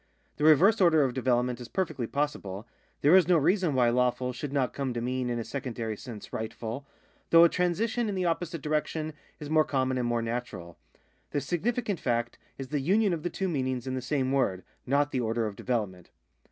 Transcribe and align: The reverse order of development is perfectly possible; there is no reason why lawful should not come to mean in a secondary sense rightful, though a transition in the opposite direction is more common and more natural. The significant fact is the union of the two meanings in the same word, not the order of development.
The 0.37 0.43
reverse 0.43 0.81
order 0.81 1.03
of 1.03 1.13
development 1.13 1.61
is 1.61 1.67
perfectly 1.67 2.07
possible; 2.07 2.67
there 3.01 3.15
is 3.15 3.27
no 3.27 3.37
reason 3.37 3.75
why 3.75 3.91
lawful 3.91 4.33
should 4.33 4.51
not 4.51 4.73
come 4.73 4.95
to 4.95 4.99
mean 4.99 5.29
in 5.29 5.37
a 5.37 5.43
secondary 5.43 5.95
sense 5.95 6.33
rightful, 6.33 6.87
though 7.29 7.43
a 7.43 7.49
transition 7.49 8.09
in 8.09 8.15
the 8.15 8.25
opposite 8.25 8.63
direction 8.63 9.13
is 9.39 9.47
more 9.51 9.63
common 9.63 9.99
and 9.99 10.07
more 10.07 10.23
natural. 10.23 10.79
The 11.29 11.39
significant 11.39 11.99
fact 11.99 12.39
is 12.57 12.69
the 12.69 12.79
union 12.79 13.13
of 13.13 13.21
the 13.21 13.29
two 13.29 13.47
meanings 13.47 13.85
in 13.85 13.93
the 13.93 14.01
same 14.01 14.31
word, 14.31 14.63
not 14.87 15.11
the 15.11 15.19
order 15.21 15.45
of 15.45 15.55
development. 15.55 16.09